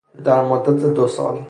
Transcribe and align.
در 0.23 0.43
مدت 0.43 0.69
دو 0.93 1.07
سال 1.07 1.39